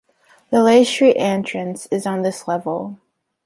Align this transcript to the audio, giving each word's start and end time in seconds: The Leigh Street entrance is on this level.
The 0.49 0.63
Leigh 0.63 0.83
Street 0.83 1.13
entrance 1.17 1.85
is 1.91 2.07
on 2.07 2.23
this 2.23 2.47
level. 2.47 2.97